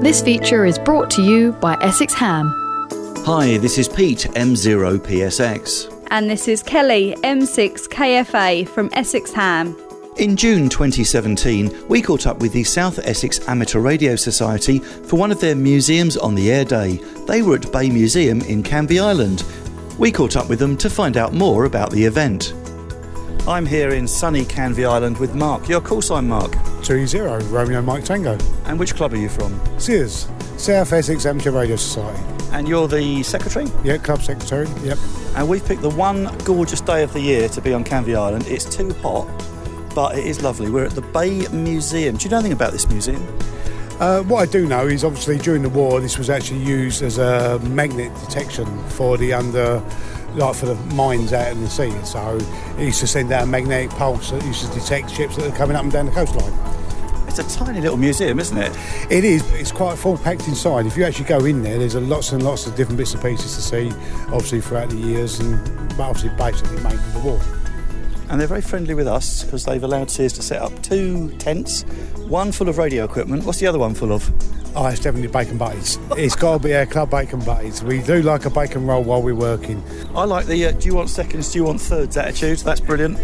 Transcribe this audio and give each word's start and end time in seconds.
This 0.00 0.22
feature 0.22 0.64
is 0.64 0.78
brought 0.78 1.10
to 1.10 1.22
you 1.22 1.50
by 1.54 1.76
Essex 1.82 2.14
Ham. 2.14 2.54
Hi, 3.26 3.58
this 3.58 3.78
is 3.78 3.88
Pete, 3.88 4.28
M0PSX. 4.34 6.06
And 6.12 6.30
this 6.30 6.46
is 6.46 6.62
Kelly, 6.62 7.16
M6KFA 7.24 8.68
from 8.68 8.90
Essex 8.92 9.32
Ham. 9.32 9.76
In 10.16 10.36
June 10.36 10.68
2017, 10.68 11.88
we 11.88 12.00
caught 12.00 12.28
up 12.28 12.38
with 12.38 12.52
the 12.52 12.62
South 12.62 13.00
Essex 13.00 13.46
Amateur 13.48 13.80
Radio 13.80 14.14
Society 14.14 14.78
for 14.78 15.16
one 15.16 15.32
of 15.32 15.40
their 15.40 15.56
Museums 15.56 16.16
on 16.16 16.36
the 16.36 16.52
Air 16.52 16.64
Day. 16.64 16.98
They 17.26 17.42
were 17.42 17.56
at 17.56 17.72
Bay 17.72 17.90
Museum 17.90 18.40
in 18.42 18.62
Canvey 18.62 19.02
Island. 19.02 19.42
We 19.98 20.12
caught 20.12 20.36
up 20.36 20.48
with 20.48 20.60
them 20.60 20.76
to 20.76 20.88
find 20.88 21.16
out 21.16 21.34
more 21.34 21.64
about 21.64 21.90
the 21.90 22.04
event. 22.04 22.54
I'm 23.48 23.64
here 23.64 23.94
in 23.94 24.06
sunny 24.06 24.44
Canvey 24.44 24.86
Island 24.86 25.16
with 25.16 25.34
Mark. 25.34 25.70
Your 25.70 25.80
call 25.80 26.02
sign, 26.02 26.28
Mark. 26.28 26.54
2 26.82 27.06
0, 27.06 27.40
Romeo 27.44 27.80
Mike 27.80 28.04
Tango. 28.04 28.36
And 28.66 28.78
which 28.78 28.94
club 28.94 29.14
are 29.14 29.16
you 29.16 29.30
from? 29.30 29.58
Sears, 29.78 30.28
South 30.58 30.92
Essex 30.92 31.24
Amateur 31.24 31.52
Radio 31.52 31.76
Society. 31.76 32.22
And 32.52 32.68
you're 32.68 32.86
the 32.86 33.22
secretary? 33.22 33.66
Yeah, 33.82 33.96
club 33.96 34.20
secretary, 34.20 34.68
yep. 34.82 34.98
And 35.34 35.48
we've 35.48 35.64
picked 35.64 35.80
the 35.80 35.88
one 35.88 36.24
gorgeous 36.44 36.82
day 36.82 37.02
of 37.02 37.14
the 37.14 37.20
year 37.20 37.48
to 37.48 37.62
be 37.62 37.72
on 37.72 37.84
Canvey 37.84 38.16
Island. 38.16 38.46
It's 38.48 38.66
too 38.66 38.92
hot, 39.00 39.26
but 39.94 40.18
it 40.18 40.26
is 40.26 40.42
lovely. 40.42 40.70
We're 40.70 40.84
at 40.84 40.90
the 40.92 41.00
Bay 41.00 41.48
Museum. 41.48 42.18
Do 42.18 42.24
you 42.24 42.30
know 42.30 42.40
anything 42.40 42.52
about 42.52 42.72
this 42.72 42.86
museum? 42.90 43.26
Uh, 43.98 44.20
what 44.24 44.46
I 44.46 44.52
do 44.52 44.66
know 44.66 44.86
is 44.86 45.04
obviously 45.04 45.38
during 45.38 45.62
the 45.62 45.70
war, 45.70 46.02
this 46.02 46.18
was 46.18 46.28
actually 46.28 46.62
used 46.64 47.02
as 47.02 47.16
a 47.16 47.58
magnet 47.60 48.12
detection 48.26 48.66
for 48.90 49.16
the 49.16 49.32
under 49.32 49.82
like 50.34 50.54
for 50.54 50.66
the 50.66 50.74
mines 50.94 51.32
out 51.32 51.52
in 51.52 51.60
the 51.60 51.70
sea. 51.70 51.92
So 52.04 52.38
it 52.78 52.84
used 52.84 53.00
to 53.00 53.06
send 53.06 53.32
out 53.32 53.44
a 53.44 53.46
magnetic 53.46 53.90
pulse 53.90 54.30
that 54.30 54.44
used 54.44 54.66
to 54.66 54.78
detect 54.78 55.10
ships 55.10 55.36
that 55.36 55.52
are 55.52 55.56
coming 55.56 55.76
up 55.76 55.82
and 55.82 55.92
down 55.92 56.06
the 56.06 56.12
coastline. 56.12 56.52
It's 57.28 57.38
a 57.38 57.58
tiny 57.58 57.80
little 57.80 57.96
museum, 57.96 58.40
isn't 58.40 58.56
it? 58.56 58.76
It 59.10 59.24
is, 59.24 59.42
but 59.42 59.60
it's 59.60 59.70
quite 59.70 59.98
full 59.98 60.16
packed 60.16 60.48
inside. 60.48 60.86
If 60.86 60.96
you 60.96 61.04
actually 61.04 61.26
go 61.26 61.44
in 61.44 61.62
there, 61.62 61.78
there's 61.78 61.94
a 61.94 62.00
lots 62.00 62.32
and 62.32 62.42
lots 62.42 62.66
of 62.66 62.74
different 62.74 62.98
bits 62.98 63.12
and 63.12 63.22
pieces 63.22 63.54
to 63.54 63.60
see, 63.60 63.90
obviously 64.32 64.60
throughout 64.60 64.90
the 64.90 64.96
years, 64.96 65.38
and 65.40 65.58
but 65.96 66.08
obviously 66.08 66.30
basically 66.36 66.80
made 66.82 66.94
in 66.94 67.12
the 67.12 67.20
war. 67.20 67.40
And 68.30 68.40
they're 68.40 68.48
very 68.48 68.60
friendly 68.60 68.94
with 68.94 69.06
us 69.06 69.44
because 69.44 69.64
they've 69.64 69.82
allowed 69.82 70.10
Sears 70.10 70.32
to 70.34 70.42
set 70.42 70.60
up 70.60 70.82
two 70.82 71.30
tents, 71.38 71.82
one 72.26 72.52
full 72.52 72.68
of 72.68 72.76
radio 72.78 73.04
equipment. 73.04 73.44
What's 73.44 73.58
the 73.58 73.66
other 73.66 73.78
one 73.78 73.94
full 73.94 74.12
of? 74.12 74.30
Oh, 74.80 74.86
it's 74.86 75.00
definitely 75.00 75.26
bacon 75.26 75.58
butties. 75.58 75.98
it's 76.12 76.36
got 76.36 76.58
to 76.58 76.68
be 76.68 76.72
our 76.72 76.86
club 76.86 77.10
bacon 77.10 77.40
butties. 77.40 77.82
We 77.82 78.00
do 78.00 78.22
like 78.22 78.44
a 78.44 78.50
bacon 78.50 78.86
roll 78.86 79.02
while 79.02 79.20
we're 79.20 79.34
working. 79.34 79.82
I 80.14 80.24
like 80.24 80.46
the 80.46 80.66
uh, 80.66 80.70
do 80.70 80.86
you 80.86 80.94
want 80.94 81.10
seconds, 81.10 81.50
do 81.50 81.58
you 81.58 81.64
want 81.64 81.80
thirds 81.80 82.16
attitude. 82.16 82.58
That's 82.60 82.78
brilliant. 82.78 83.18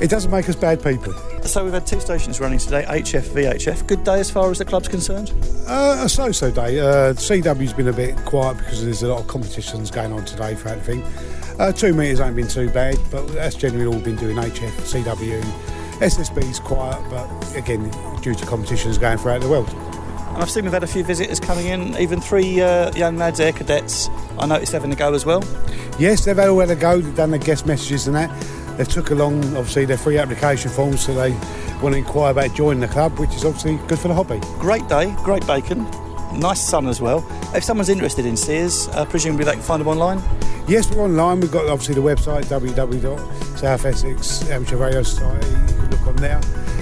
It 0.00 0.08
doesn't 0.08 0.30
make 0.30 0.48
us 0.48 0.56
bad 0.56 0.82
people. 0.82 1.12
So 1.42 1.64
we've 1.64 1.74
had 1.74 1.86
two 1.86 2.00
stations 2.00 2.40
running 2.40 2.58
today, 2.58 2.86
HF, 2.88 3.28
VHF. 3.28 3.86
Good 3.86 4.04
day 4.04 4.20
as 4.20 4.30
far 4.30 4.50
as 4.50 4.56
the 4.56 4.64
club's 4.64 4.88
concerned? 4.88 5.34
Uh, 5.68 6.00
a 6.00 6.08
so-so 6.08 6.50
day. 6.50 6.80
Uh, 6.80 7.12
CW's 7.12 7.74
been 7.74 7.88
a 7.88 7.92
bit 7.92 8.16
quiet 8.24 8.56
because 8.56 8.82
there's 8.82 9.02
a 9.02 9.08
lot 9.08 9.20
of 9.20 9.26
competitions 9.26 9.90
going 9.90 10.14
on 10.14 10.24
today 10.24 10.54
for 10.54 10.70
everything. 10.70 11.02
Uh, 11.60 11.72
two 11.72 11.92
metres 11.92 12.20
ain't 12.20 12.36
been 12.36 12.48
too 12.48 12.70
bad, 12.70 12.96
but 13.10 13.26
that's 13.34 13.54
generally 13.54 13.84
all 13.84 14.00
been 14.00 14.16
doing 14.16 14.36
HF, 14.38 15.04
CW. 15.04 15.42
SSB's 16.00 16.58
quiet, 16.58 16.98
but 17.10 17.54
again, 17.54 17.90
due 18.22 18.34
to 18.34 18.46
competitions 18.46 18.96
going 18.96 19.18
throughout 19.18 19.42
the 19.42 19.48
world. 19.50 19.68
And 20.30 20.42
I've 20.42 20.50
seen 20.50 20.64
we've 20.64 20.72
had 20.72 20.82
a 20.82 20.86
few 20.86 21.04
visitors 21.04 21.40
coming 21.40 21.66
in, 21.66 21.96
even 21.98 22.20
three 22.20 22.60
uh, 22.60 22.94
young 22.94 23.16
lads, 23.16 23.40
air 23.40 23.52
cadets. 23.52 24.08
I 24.38 24.46
noticed 24.46 24.72
having 24.72 24.92
a 24.92 24.96
go 24.96 25.12
as 25.12 25.26
well. 25.26 25.44
Yes, 25.98 26.24
they've 26.24 26.38
all 26.38 26.60
had 26.60 26.70
a 26.70 26.76
go. 26.76 27.00
They've 27.00 27.14
done 27.14 27.30
their 27.30 27.40
guest 27.40 27.66
messages 27.66 28.06
and 28.06 28.16
that. 28.16 28.30
They've 28.76 28.88
took 28.88 29.10
along, 29.10 29.44
obviously, 29.56 29.84
their 29.84 29.98
free 29.98 30.16
application 30.16 30.70
forms, 30.70 31.04
so 31.04 31.12
they 31.12 31.32
want 31.82 31.94
to 31.94 31.98
inquire 31.98 32.30
about 32.30 32.54
joining 32.54 32.80
the 32.80 32.88
club, 32.88 33.18
which 33.18 33.34
is 33.34 33.44
obviously 33.44 33.76
good 33.88 33.98
for 33.98 34.08
the 34.08 34.14
hobby. 34.14 34.40
Great 34.58 34.86
day, 34.88 35.14
great 35.24 35.46
bacon, 35.46 35.84
nice 36.38 36.60
sun 36.60 36.86
as 36.86 37.00
well. 37.00 37.26
If 37.54 37.64
someone's 37.64 37.88
interested 37.88 38.24
in 38.24 38.36
Sears, 38.36 38.88
uh, 38.88 39.04
presumably 39.04 39.44
they 39.44 39.52
can 39.52 39.62
find 39.62 39.80
them 39.80 39.88
online. 39.88 40.22
Yes, 40.68 40.90
we're 40.90 41.02
online. 41.02 41.40
We've 41.40 41.50
got 41.50 41.66
obviously 41.68 41.94
the 41.96 42.02
website 42.02 42.44
www.south 42.44 43.84
Essex 43.84 44.48
Amateur 44.48 44.76
Radio 44.76 45.02
Society. 45.02 45.48
You 45.48 45.78
can 45.78 45.90
look 45.90 46.06
on 46.06 46.16
there. 46.16 46.40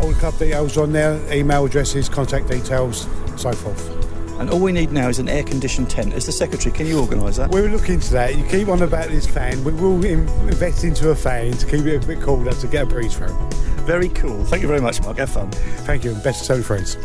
All 0.00 0.08
the 0.08 0.16
club 0.18 0.36
details 0.38 0.78
on 0.78 0.92
there, 0.92 1.20
email 1.32 1.64
addresses, 1.64 2.08
contact 2.08 2.48
details, 2.48 3.06
so 3.36 3.52
forth. 3.52 4.00
And 4.40 4.48
all 4.48 4.60
we 4.60 4.72
need 4.72 4.90
now 4.90 5.10
is 5.10 5.18
an 5.18 5.28
air 5.28 5.44
conditioned 5.44 5.90
tent. 5.90 6.14
As 6.14 6.24
the 6.24 6.32
secretary, 6.32 6.74
can 6.74 6.86
you 6.86 6.98
organise 6.98 7.36
that? 7.36 7.50
We'll 7.50 7.66
look 7.66 7.90
into 7.90 8.10
that. 8.14 8.36
You 8.36 8.44
keep 8.46 8.68
on 8.68 8.80
about 8.80 9.10
this 9.10 9.26
fan. 9.26 9.62
We 9.64 9.72
will 9.72 10.02
invest 10.02 10.84
into 10.84 11.10
a 11.10 11.14
fan 11.14 11.52
to 11.52 11.66
keep 11.66 11.84
it 11.84 12.02
a 12.02 12.06
bit 12.06 12.22
cooler 12.22 12.52
to 12.52 12.66
get 12.66 12.84
a 12.84 12.86
breeze 12.86 13.14
through. 13.14 13.36
Very 13.84 14.08
cool. 14.08 14.42
Thank 14.46 14.62
you 14.62 14.68
very 14.68 14.80
much, 14.80 15.02
Mark. 15.02 15.18
Have 15.18 15.28
fun. 15.28 15.50
Thank 15.50 16.04
you, 16.04 16.12
and 16.12 16.22
best 16.22 16.46
to 16.46 16.62
friends. 16.62 16.96